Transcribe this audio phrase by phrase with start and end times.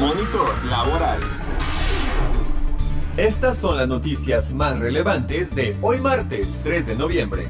[0.00, 1.20] Monitor Laboral.
[3.18, 7.48] Estas son las noticias más relevantes de hoy martes 3 de noviembre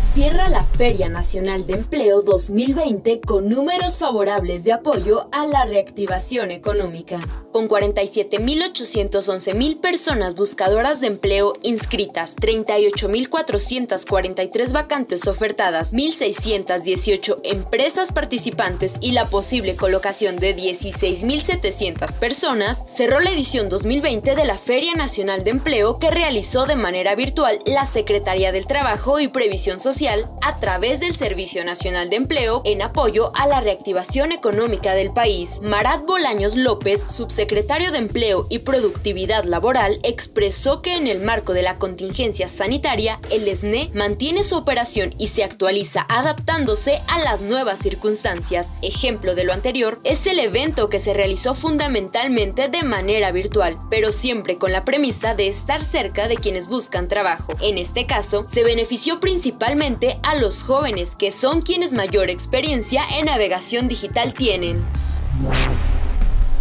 [0.00, 6.50] cierra la Feria Nacional de Empleo 2020 con números favorables de apoyo a la reactivación
[6.50, 7.20] económica.
[7.52, 19.28] Con 47.811.000 personas buscadoras de empleo inscritas, 38.443 vacantes ofertadas, 1.618 empresas participantes y la
[19.28, 25.98] posible colocación de 16.700 personas, cerró la edición 2020 de la Feria Nacional de Empleo
[25.98, 31.16] que realizó de manera virtual la Secretaría del Trabajo y Previsión Social a través del
[31.16, 35.58] Servicio Nacional de Empleo en apoyo a la reactivación económica del país.
[35.62, 41.62] Marat Bolaños López, subsecretario de Empleo y Productividad Laboral, expresó que en el marco de
[41.62, 47.80] la contingencia sanitaria, el SNE mantiene su operación y se actualiza adaptándose a las nuevas
[47.80, 48.74] circunstancias.
[48.82, 54.12] Ejemplo de lo anterior es el evento que se realizó fundamentalmente de manera virtual, pero
[54.12, 57.54] siempre con la premisa de estar cerca de quienes buscan trabajo.
[57.60, 59.79] En este caso, se benefició principalmente
[60.22, 64.78] a los jóvenes, que son quienes mayor experiencia en navegación digital tienen.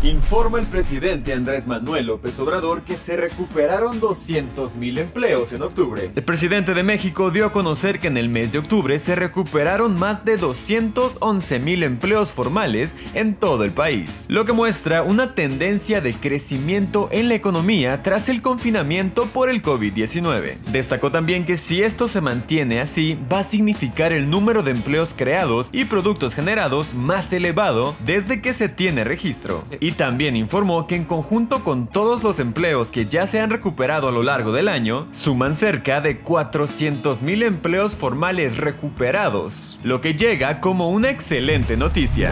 [0.01, 6.09] Informa el presidente Andrés Manuel López Obrador que se recuperaron 200.000 empleos en octubre.
[6.15, 9.99] El presidente de México dio a conocer que en el mes de octubre se recuperaron
[9.99, 16.13] más de 211.000 empleos formales en todo el país, lo que muestra una tendencia de
[16.13, 20.59] crecimiento en la economía tras el confinamiento por el COVID-19.
[20.71, 25.13] Destacó también que si esto se mantiene así, va a significar el número de empleos
[25.13, 31.05] creados y productos generados más elevado desde que se tiene registro también informó que en
[31.05, 35.07] conjunto con todos los empleos que ya se han recuperado a lo largo del año,
[35.11, 42.31] suman cerca de 400.000 empleos formales recuperados, lo que llega como una excelente noticia.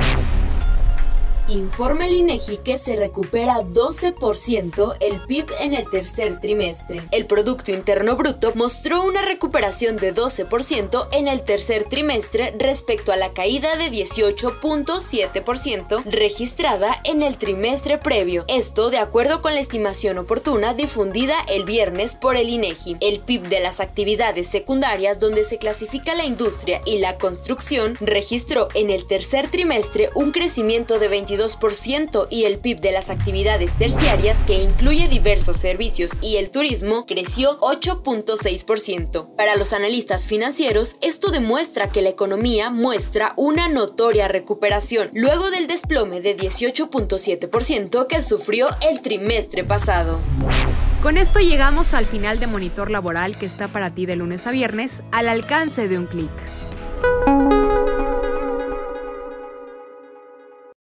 [1.49, 7.01] Informa el INEGI que se recupera 12% el PIB en el tercer trimestre.
[7.11, 13.15] El Producto Interno Bruto mostró una recuperación de 12% en el tercer trimestre respecto a
[13.15, 18.43] la caída de 18.7% registrada en el trimestre previo.
[18.49, 22.97] Esto de acuerdo con la estimación oportuna difundida el viernes por el INEGI.
[22.99, 28.67] El PIB de las actividades secundarias donde se clasifica la industria y la construcción registró
[28.73, 34.39] en el tercer trimestre un crecimiento de 22 y el PIB de las actividades terciarias,
[34.39, 39.35] que incluye diversos servicios y el turismo, creció 8.6%.
[39.35, 45.67] Para los analistas financieros, esto demuestra que la economía muestra una notoria recuperación luego del
[45.67, 50.19] desplome de 18.7% que sufrió el trimestre pasado.
[51.01, 54.51] Con esto llegamos al final de Monitor Laboral que está para ti de lunes a
[54.51, 56.31] viernes al alcance de un clic.